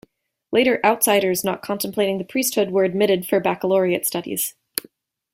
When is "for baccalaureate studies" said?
3.27-4.55